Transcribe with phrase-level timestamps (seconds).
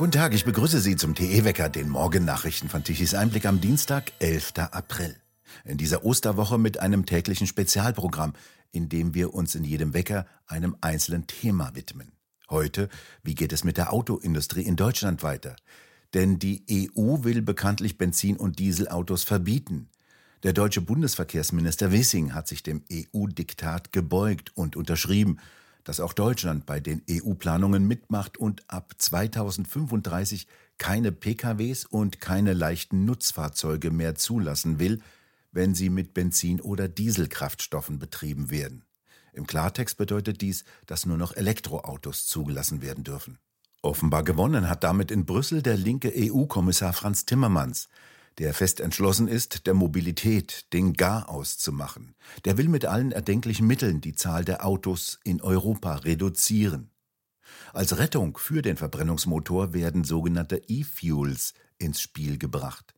[0.00, 4.54] Guten Tag, ich begrüße Sie zum TE-Wecker, den Morgennachrichten von Tichys Einblick am Dienstag, 11.
[4.70, 5.14] April.
[5.66, 8.32] In dieser Osterwoche mit einem täglichen Spezialprogramm,
[8.72, 12.12] in dem wir uns in jedem Wecker einem einzelnen Thema widmen.
[12.48, 12.88] Heute,
[13.22, 15.54] wie geht es mit der Autoindustrie in Deutschland weiter?
[16.14, 16.64] Denn die
[16.96, 19.90] EU will bekanntlich Benzin- und Dieselautos verbieten.
[20.44, 25.40] Der deutsche Bundesverkehrsminister Wissing hat sich dem EU-Diktat gebeugt und unterschrieben,
[25.84, 30.46] dass auch Deutschland bei den EU-Planungen mitmacht und ab 2035
[30.78, 35.00] keine PKWs und keine leichten Nutzfahrzeuge mehr zulassen will,
[35.52, 38.84] wenn sie mit Benzin- oder Dieselkraftstoffen betrieben werden.
[39.32, 43.38] Im Klartext bedeutet dies, dass nur noch Elektroautos zugelassen werden dürfen.
[43.82, 47.88] Offenbar gewonnen hat damit in Brüssel der linke EU-Kommissar Franz Timmermans
[48.40, 52.14] der fest entschlossen ist, der Mobilität den Garaus zu machen.
[52.46, 56.90] Der will mit allen erdenklichen Mitteln die Zahl der Autos in Europa reduzieren.
[57.74, 62.94] Als Rettung für den Verbrennungsmotor werden sogenannte E-Fuels ins Spiel gebracht.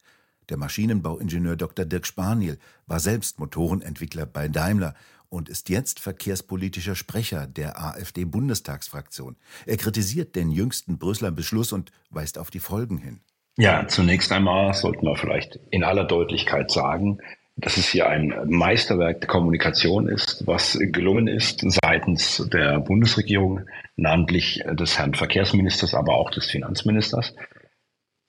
[0.48, 1.86] Der Maschinenbauingenieur Dr.
[1.86, 2.56] Dirk Spaniel
[2.86, 4.94] war selbst Motorenentwickler bei Daimler
[5.28, 9.36] und ist jetzt verkehrspolitischer Sprecher der AfD-Bundestagsfraktion.
[9.66, 13.22] Er kritisiert den jüngsten Brüsseler Beschluss und weist auf die Folgen hin.
[13.58, 17.18] Ja, zunächst einmal sollten wir vielleicht in aller Deutlichkeit sagen,
[17.56, 24.64] dass es hier ein Meisterwerk der Kommunikation ist, was gelungen ist seitens der Bundesregierung, namentlich
[24.72, 27.34] des Herrn Verkehrsministers, aber auch des Finanzministers.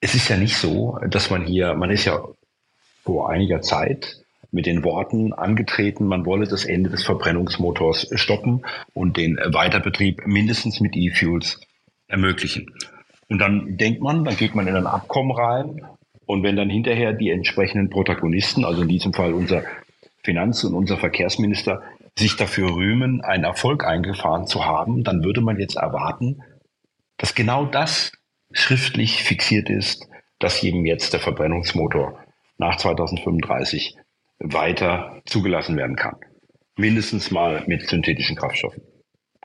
[0.00, 2.22] Es ist ja nicht so, dass man hier, man ist ja
[3.02, 4.18] vor einiger Zeit
[4.50, 10.80] mit den Worten angetreten, man wolle das Ende des Verbrennungsmotors stoppen und den Weiterbetrieb mindestens
[10.80, 11.60] mit E-Fuels
[12.06, 12.66] ermöglichen.
[13.34, 15.84] Und dann denkt man, dann geht man in ein Abkommen rein
[16.24, 19.64] und wenn dann hinterher die entsprechenden Protagonisten, also in diesem Fall unser
[20.22, 21.82] Finanz- und unser Verkehrsminister,
[22.16, 26.44] sich dafür rühmen, einen Erfolg eingefahren zu haben, dann würde man jetzt erwarten,
[27.16, 28.12] dass genau das
[28.52, 30.06] schriftlich fixiert ist,
[30.38, 32.16] dass eben jetzt der Verbrennungsmotor
[32.58, 33.96] nach 2035
[34.38, 36.14] weiter zugelassen werden kann.
[36.76, 38.84] Mindestens mal mit synthetischen Kraftstoffen.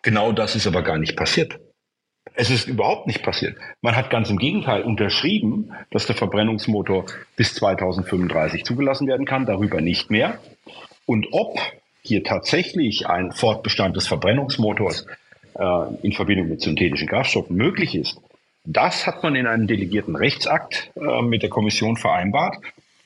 [0.03, 1.59] Genau das ist aber gar nicht passiert.
[2.39, 3.57] Es ist überhaupt nicht passiert.
[3.81, 7.03] Man hat ganz im Gegenteil unterschrieben, dass der Verbrennungsmotor
[7.35, 10.39] bis 2035 zugelassen werden kann, darüber nicht mehr.
[11.05, 11.59] Und ob
[12.01, 15.05] hier tatsächlich ein Fortbestand des Verbrennungsmotors
[15.55, 18.21] äh, in Verbindung mit synthetischen Kraftstoffen möglich ist,
[18.63, 22.55] das hat man in einem delegierten Rechtsakt äh, mit der Kommission vereinbart.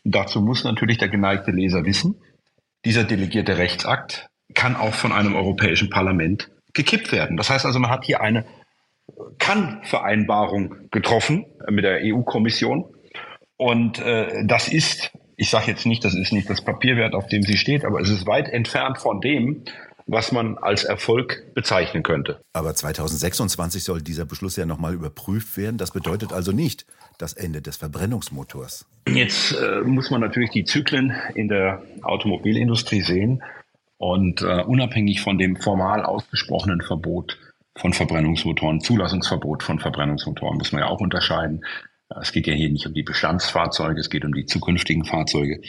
[0.03, 2.21] dazu muss natürlich der geneigte Leser wissen,
[2.85, 7.35] dieser delegierte Rechtsakt kann auch von einem Europäischen Parlament gekippt werden.
[7.35, 8.45] Das heißt also, man hat hier eine
[9.39, 12.85] kann-Vereinbarung getroffen mit der EU-Kommission.
[13.57, 17.43] Und äh, das ist, ich sage jetzt nicht, das ist nicht das Papierwert, auf dem
[17.43, 19.63] sie steht, aber es ist weit entfernt von dem,
[20.05, 22.41] was man als Erfolg bezeichnen könnte.
[22.53, 25.77] Aber 2026 soll dieser Beschluss ja nochmal überprüft werden.
[25.77, 26.85] Das bedeutet also nicht
[27.17, 28.85] das Ende des Verbrennungsmotors.
[29.07, 33.43] Jetzt äh, muss man natürlich die Zyklen in der Automobilindustrie sehen.
[33.97, 37.37] Und äh, unabhängig von dem formal ausgesprochenen Verbot
[37.75, 41.66] von Verbrennungsmotoren, Zulassungsverbot von Verbrennungsmotoren muss man ja auch unterscheiden.
[42.22, 45.61] Es geht ja hier nicht um die Bestandsfahrzeuge, es geht um die zukünftigen Fahrzeuge.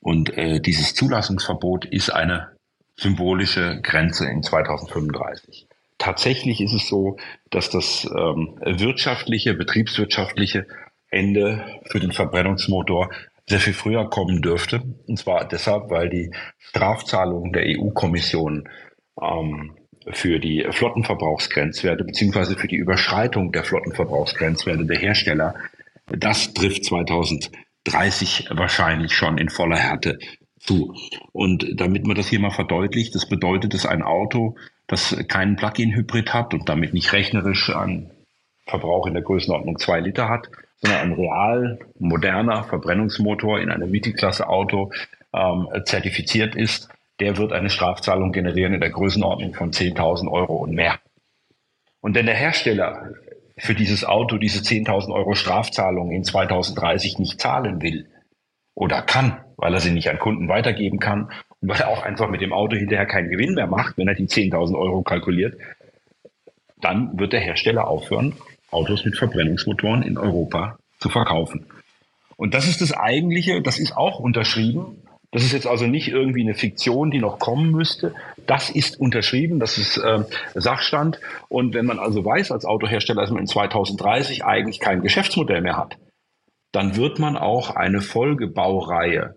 [0.00, 2.48] Und äh, dieses Zulassungsverbot ist eine
[2.96, 5.66] symbolische Grenze in 2035.
[5.96, 7.16] Tatsächlich ist es so,
[7.50, 10.66] dass das ähm, wirtschaftliche, betriebswirtschaftliche
[11.10, 13.10] Ende für den Verbrennungsmotor
[13.46, 14.82] sehr viel früher kommen dürfte.
[15.06, 18.68] Und zwar deshalb, weil die Strafzahlungen der EU-Kommission
[19.20, 19.77] ähm,
[20.12, 25.54] für die Flottenverbrauchsgrenzwerte beziehungsweise für die Überschreitung der Flottenverbrauchsgrenzwerte der Hersteller.
[26.06, 30.18] Das trifft 2030 wahrscheinlich schon in voller Härte
[30.58, 30.94] zu.
[31.32, 36.32] Und damit man das hier mal verdeutlicht, das bedeutet, dass ein Auto, das keinen Plug-in-Hybrid
[36.32, 38.10] hat und damit nicht rechnerisch einen
[38.66, 44.92] Verbrauch in der Größenordnung zwei Liter hat, sondern ein real moderner Verbrennungsmotor in einem Mittelklasse-Auto
[45.34, 46.88] ähm, zertifiziert ist,
[47.20, 50.98] der wird eine Strafzahlung generieren in der Größenordnung von 10.000 Euro und mehr.
[52.00, 53.10] Und wenn der Hersteller
[53.56, 58.06] für dieses Auto diese 10.000 Euro Strafzahlung in 2030 nicht zahlen will
[58.74, 62.28] oder kann, weil er sie nicht an Kunden weitergeben kann und weil er auch einfach
[62.28, 65.58] mit dem Auto hinterher keinen Gewinn mehr macht, wenn er die 10.000 Euro kalkuliert,
[66.80, 68.34] dann wird der Hersteller aufhören,
[68.70, 71.66] Autos mit Verbrennungsmotoren in Europa zu verkaufen.
[72.36, 76.42] Und das ist das eigentliche, das ist auch unterschrieben das ist jetzt also nicht irgendwie
[76.42, 78.14] eine Fiktion, die noch kommen müsste.
[78.46, 81.20] Das ist unterschrieben, das ist äh, Sachstand.
[81.48, 85.76] Und wenn man also weiß als Autohersteller, dass man in 2030 eigentlich kein Geschäftsmodell mehr
[85.76, 85.98] hat,
[86.72, 89.36] dann wird man auch eine Folgebaureihe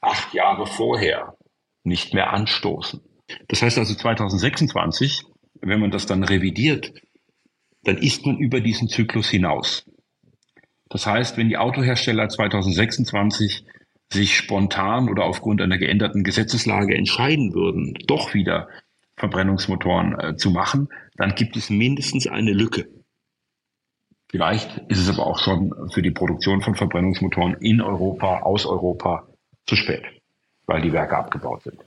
[0.00, 1.34] acht Jahre vorher
[1.82, 3.00] nicht mehr anstoßen.
[3.48, 5.24] Das heißt also 2026,
[5.60, 6.92] wenn man das dann revidiert,
[7.82, 9.84] dann ist man über diesen Zyklus hinaus.
[10.88, 13.64] Das heißt, wenn die Autohersteller 2026
[14.12, 18.68] sich spontan oder aufgrund einer geänderten Gesetzeslage entscheiden würden, doch wieder
[19.16, 22.88] Verbrennungsmotoren äh, zu machen, dann gibt es mindestens eine Lücke.
[24.30, 29.28] Vielleicht ist es aber auch schon für die Produktion von Verbrennungsmotoren in Europa, aus Europa
[29.66, 30.02] zu spät,
[30.66, 31.78] weil die Werke abgebaut sind.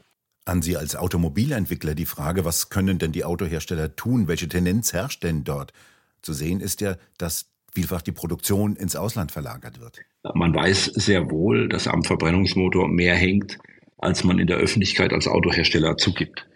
[0.46, 4.30] An Sie als Automobilentwickler die Frage, was können denn die Autohersteller tun?
[4.30, 5.74] Welche Tendenz herrscht denn dort?
[6.22, 10.00] Zu sehen ist ja, dass vielfach die Produktion ins Ausland verlagert wird.
[10.34, 13.58] Man weiß sehr wohl, dass am Verbrennungsmotor mehr hängt,
[13.98, 16.48] als man in der Öffentlichkeit als Autohersteller zugibt.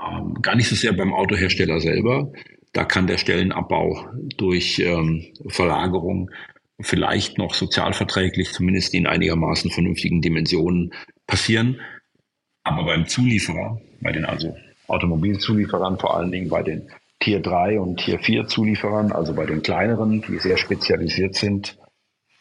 [0.00, 2.32] Ähm, gar nicht so sehr beim Autohersteller selber.
[2.72, 4.06] Da kann der Stellenabbau
[4.36, 6.30] durch ähm, Verlagerung
[6.80, 10.92] vielleicht noch sozialverträglich, zumindest in einigermaßen vernünftigen Dimensionen
[11.26, 11.80] passieren.
[12.62, 14.56] Aber beim Zulieferer, bei den also
[14.86, 16.90] Automobilzulieferern, vor allen Dingen bei den
[17.20, 21.78] Tier 3 und Tier 4 Zulieferern, also bei den kleineren, die sehr spezialisiert sind.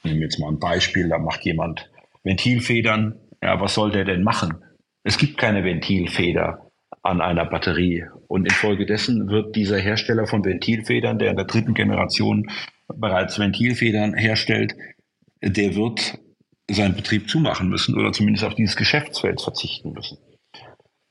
[0.04, 1.92] Nehmen wir jetzt mal ein Beispiel, da macht jemand
[2.24, 3.20] Ventilfedern.
[3.44, 4.64] Ja, was soll der denn machen?
[5.04, 6.72] Es gibt keine Ventilfeder
[7.04, 8.06] an einer Batterie.
[8.28, 12.50] Und infolgedessen wird dieser Hersteller von Ventilfedern, der in der dritten Generation
[12.88, 14.76] bereits Ventilfedern herstellt,
[15.42, 16.20] der wird
[16.70, 20.18] seinen Betrieb zumachen müssen oder zumindest auf dieses Geschäftsfeld verzichten müssen.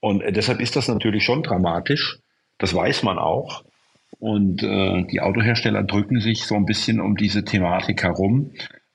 [0.00, 2.20] Und äh, deshalb ist das natürlich schon dramatisch.
[2.58, 3.62] Das weiß man auch.
[4.20, 8.50] Und äh, die Autohersteller drücken sich so ein bisschen um diese Thematik herum.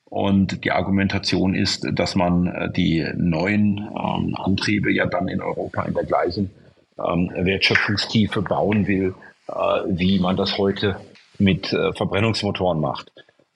[0.05, 5.83] Und die Argumentation ist, dass man äh, die neuen ähm, Antriebe ja dann in Europa
[5.83, 6.51] in der gleichen
[6.99, 9.15] ähm, Wertschöpfungstiefe bauen will,
[9.47, 9.53] äh,
[9.87, 10.97] wie man das heute
[11.39, 13.11] mit äh, Verbrennungsmotoren macht.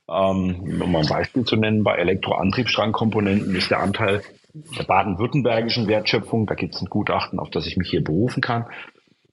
[0.10, 4.22] Ähm, um ein Beispiel zu nennen, bei Elektroantriebsstrangkomponenten ist der Anteil
[4.78, 8.66] der baden-württembergischen Wertschöpfung, da gibt es ein Gutachten, auf das ich mich hier berufen kann,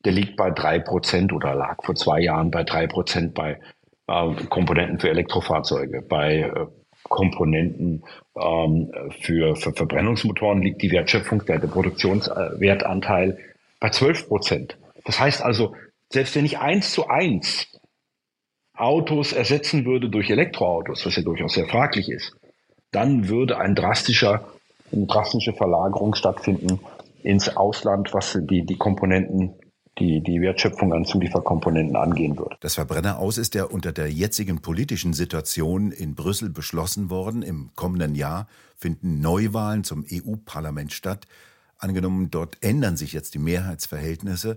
[0.05, 3.61] der liegt bei drei Prozent oder lag vor zwei Jahren bei drei Prozent bei
[4.07, 6.03] äh, Komponenten für Elektrofahrzeuge.
[6.03, 6.67] Bei äh,
[7.05, 8.03] Komponenten
[8.37, 8.91] ähm,
[9.21, 13.39] für, für Verbrennungsmotoren liegt die Wertschöpfung, der, der Produktionswertanteil
[13.81, 14.79] bei 12 Prozent.
[15.05, 15.75] Das heißt also,
[16.11, 17.67] selbst wenn ich eins zu eins
[18.77, 22.35] Autos ersetzen würde durch Elektroautos, was ja durchaus sehr fraglich ist,
[22.91, 24.49] dann würde ein drastischer,
[24.93, 26.81] eine drastische Verlagerung stattfinden
[27.23, 29.55] ins Ausland, was die, die Komponenten
[29.99, 32.57] die, die Wertschöpfung an Zulieferkomponenten angehen würde.
[32.61, 37.43] Das Verbrenner aus ist ja unter der jetzigen politischen Situation in Brüssel beschlossen worden.
[37.43, 41.27] Im kommenden Jahr finden Neuwahlen zum EU-Parlament statt.
[41.79, 44.57] Angenommen, dort ändern sich jetzt die Mehrheitsverhältnisse.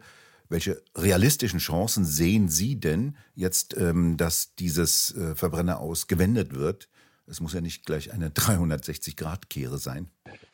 [0.49, 6.87] Welche realistischen Chancen sehen Sie denn jetzt, ähm, dass dieses äh, Verbrenner aus gewendet wird?
[7.27, 10.07] Es muss ja nicht gleich eine 360-Grad-Kehre sein.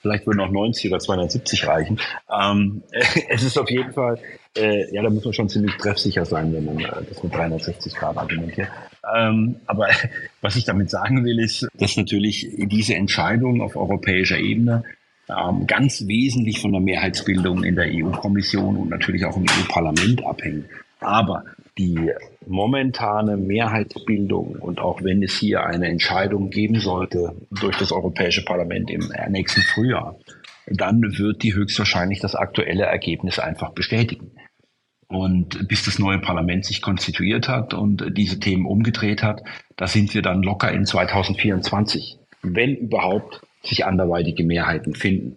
[0.04, 2.00] Vielleicht würden auch 90 oder 270 reichen.
[2.30, 2.84] Ähm,
[3.30, 4.20] es ist auf jeden Fall,
[4.58, 7.96] äh, ja, da muss man schon ziemlich treffsicher sein, wenn man äh, das mit 360
[7.96, 8.68] Grad argumentiert.
[9.16, 9.88] Ähm, aber
[10.42, 14.84] was ich damit sagen will, ist, dass natürlich diese Entscheidung auf europäischer Ebene
[15.30, 20.66] ähm, ganz wesentlich von der Mehrheitsbildung in der EU-Kommission und natürlich auch im EU-Parlament abhängen.
[21.00, 21.46] Aber
[21.78, 22.12] die
[22.46, 28.92] momentane Mehrheitsbildung und auch wenn es hier eine Entscheidung geben sollte durch das Europäische Parlament
[28.92, 30.16] im nächsten Frühjahr,
[30.68, 34.32] dann wird die höchstwahrscheinlich das aktuelle Ergebnis einfach bestätigen.
[35.08, 39.44] Und bis das neue Parlament sich konstituiert hat und diese Themen umgedreht hat,
[39.76, 45.36] da sind wir dann locker in 2024, wenn überhaupt sich anderweitige Mehrheiten finden.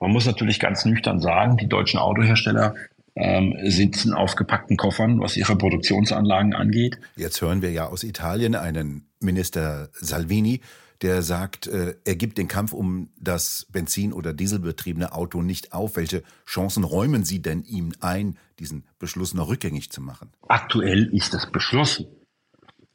[0.00, 2.74] Man muss natürlich ganz nüchtern sagen, die deutschen Autohersteller
[3.18, 6.98] ähm, sitzen auf gepackten Koffern, was ihre Produktionsanlagen angeht.
[7.16, 10.60] Jetzt hören wir ja aus Italien einen Minister Salvini,
[11.02, 15.96] der sagt, äh, er gibt den Kampf um das Benzin- oder Dieselbetriebene Auto nicht auf.
[15.96, 20.30] Welche Chancen räumen Sie denn ihm ein, diesen Beschluss noch rückgängig zu machen?
[20.48, 22.06] Aktuell ist es beschlossen.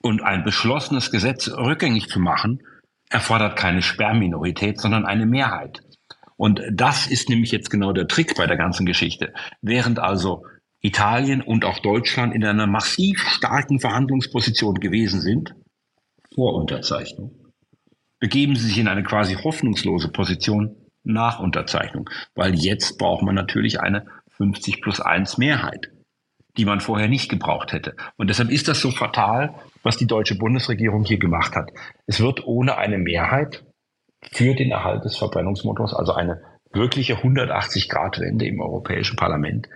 [0.01, 2.61] Und ein beschlossenes Gesetz rückgängig zu machen,
[3.09, 5.81] erfordert keine Sperrminorität, sondern eine Mehrheit.
[6.37, 9.33] Und das ist nämlich jetzt genau der Trick bei der ganzen Geschichte.
[9.61, 10.45] Während also
[10.81, 15.55] Italien und auch Deutschland in einer massiv starken Verhandlungsposition gewesen sind,
[16.35, 17.31] vor Unterzeichnung,
[18.19, 23.79] begeben sie sich in eine quasi hoffnungslose Position nach Unterzeichnung, weil jetzt braucht man natürlich
[23.79, 24.05] eine
[24.37, 25.91] 50 plus 1 Mehrheit,
[26.57, 27.95] die man vorher nicht gebraucht hätte.
[28.17, 31.71] Und deshalb ist das so fatal, was die deutsche Bundesregierung hier gemacht hat.
[32.07, 33.65] Es wird ohne eine Mehrheit
[34.31, 39.69] für den Erhalt des Verbrennungsmotors, also eine wirkliche 180-Grad-Wende im Europäischen Parlament,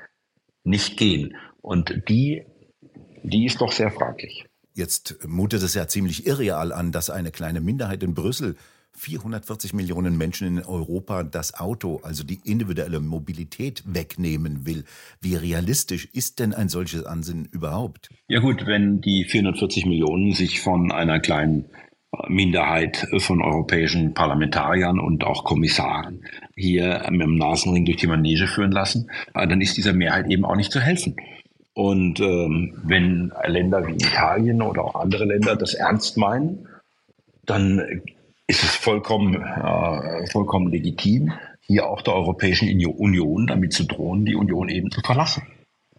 [0.64, 1.36] nicht gehen.
[1.62, 2.44] Und die,
[3.24, 4.46] die ist doch sehr fraglich.
[4.74, 8.56] Jetzt mutet es ja ziemlich irreal an, dass eine kleine Minderheit in Brüssel
[8.98, 14.86] 440 Millionen Menschen in Europa das Auto, also die individuelle Mobilität wegnehmen will.
[15.22, 18.10] Wie realistisch ist denn ein solches Ansinnen überhaupt?
[18.28, 21.66] Ja gut, wenn die 440 Millionen sich von einer kleinen
[22.28, 28.72] Minderheit von europäischen Parlamentariern und auch Kommissaren hier mit dem Nasenring durch die Manege führen
[28.72, 31.16] lassen, äh, dann ist dieser Mehrheit eben auch nicht zu helfen.
[31.74, 36.68] Und ähm, wenn Länder wie Italien oder auch andere Länder das ernst meinen,
[37.46, 38.02] dann
[38.48, 44.36] ist es vollkommen, äh, vollkommen legitim, hier auch der Europäischen Union damit zu drohen, die
[44.36, 45.44] Union eben zu verlassen.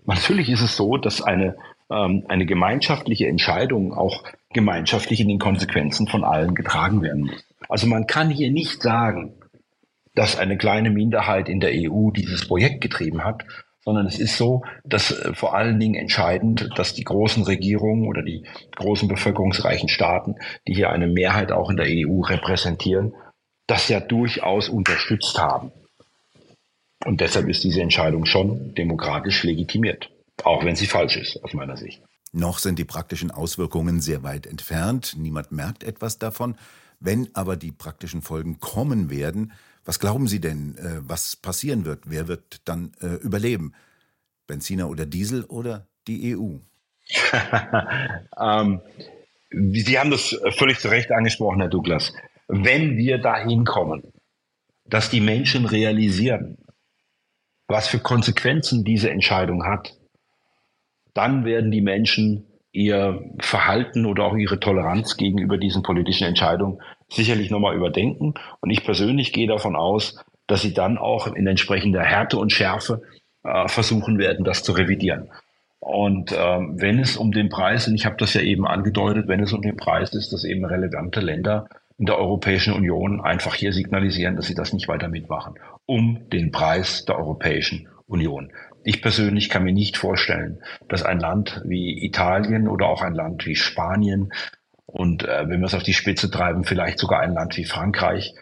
[0.06, 1.56] Natürlich ist es so, dass eine,
[1.90, 7.44] ähm, eine gemeinschaftliche Entscheidung auch gemeinschaftlich in den Konsequenzen von allen getragen werden muss.
[7.68, 9.34] Also man kann hier nicht sagen,
[10.14, 13.44] dass eine kleine Minderheit in der EU dieses Projekt getrieben hat,
[13.84, 18.22] sondern es ist so, dass äh, vor allen Dingen entscheidend, dass die großen Regierungen oder
[18.22, 18.44] die
[18.76, 20.36] großen bevölkerungsreichen Staaten,
[20.66, 23.14] die hier eine Mehrheit auch in der EU repräsentieren,
[23.66, 25.72] das ja durchaus unterstützt haben.
[27.04, 30.10] Und deshalb ist diese Entscheidung schon demokratisch legitimiert,
[30.42, 32.02] auch wenn sie falsch ist, aus meiner Sicht.
[32.32, 35.14] Noch sind die praktischen Auswirkungen sehr weit entfernt.
[35.16, 36.56] Niemand merkt etwas davon.
[37.00, 39.52] Wenn aber die praktischen Folgen kommen werden,
[39.84, 42.10] was glauben Sie denn, äh, was passieren wird?
[42.10, 43.72] Wer wird dann äh, überleben?
[44.46, 46.56] Benziner oder Diesel oder die EU?
[48.38, 48.80] ähm,
[49.50, 52.12] Sie haben das völlig zu Recht angesprochen, Herr Douglas.
[52.48, 54.12] Wenn wir dahin kommen,
[54.84, 56.58] dass die Menschen realisieren,
[57.66, 59.97] was für Konsequenzen diese Entscheidung hat,
[61.18, 67.50] dann werden die Menschen ihr Verhalten oder auch ihre Toleranz gegenüber diesen politischen Entscheidungen sicherlich
[67.50, 68.34] nochmal überdenken.
[68.60, 73.02] Und ich persönlich gehe davon aus, dass sie dann auch in entsprechender Härte und Schärfe
[73.42, 75.28] äh, versuchen werden, das zu revidieren.
[75.80, 79.42] Und ähm, wenn es um den Preis, und ich habe das ja eben angedeutet, wenn
[79.42, 83.72] es um den Preis ist, dass eben relevante Länder in der Europäischen Union einfach hier
[83.72, 88.52] signalisieren, dass sie das nicht weiter mitmachen, um den Preis der Europäischen Union.
[88.88, 93.44] Ich persönlich kann mir nicht vorstellen, dass ein Land wie Italien oder auch ein Land
[93.44, 94.32] wie Spanien
[94.86, 98.34] und äh, wenn wir es auf die Spitze treiben, vielleicht sogar ein Land wie Frankreich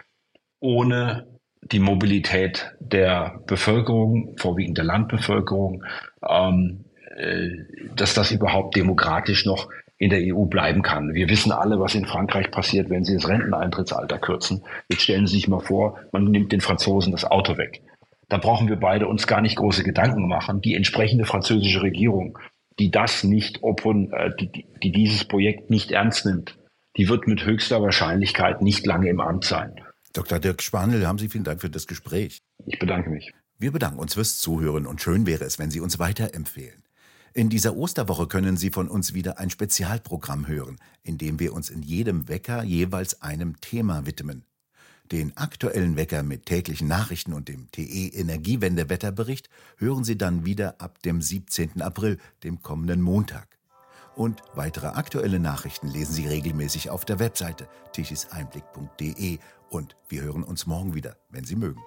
[0.60, 1.26] ohne
[1.62, 5.82] die Mobilität der Bevölkerung, vorwiegend der Landbevölkerung,
[6.24, 6.84] ähm,
[7.16, 7.48] äh,
[7.96, 11.12] dass das überhaupt demokratisch noch in der EU bleiben kann.
[11.12, 14.62] Wir wissen alle, was in Frankreich passiert, wenn sie das Renteneintrittsalter kürzen.
[14.88, 17.82] Jetzt stellen Sie sich mal vor, man nimmt den Franzosen das Auto weg.
[18.28, 20.60] Da brauchen wir beide uns gar nicht große Gedanken machen.
[20.60, 22.38] Die entsprechende französische Regierung,
[22.78, 26.58] die das nicht, äh, die, die dieses Projekt nicht ernst nimmt,
[26.96, 29.74] die wird mit höchster Wahrscheinlichkeit nicht lange im Amt sein.
[30.12, 30.38] Dr.
[30.38, 32.40] Dirk Spanel, haben Sie vielen Dank für das Gespräch.
[32.66, 33.32] Ich bedanke mich.
[33.58, 36.82] Wir bedanken uns fürs Zuhören und schön wäre es, wenn Sie uns weiterempfehlen.
[37.32, 41.68] In dieser Osterwoche können Sie von uns wieder ein Spezialprogramm hören, in dem wir uns
[41.68, 44.44] in jedem Wecker jeweils einem Thema widmen.
[45.12, 51.00] Den aktuellen Wecker mit täglichen Nachrichten und dem TE Energiewende-Wetterbericht hören Sie dann wieder ab
[51.02, 51.80] dem 17.
[51.80, 53.48] April, dem kommenden Montag.
[54.16, 60.66] Und weitere aktuelle Nachrichten lesen Sie regelmäßig auf der Webseite tichiseinblick.de und wir hören uns
[60.66, 61.82] morgen wieder, wenn Sie mögen.